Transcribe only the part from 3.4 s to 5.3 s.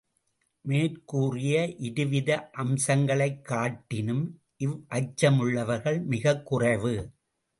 காட்டினும் இவ்வச்ச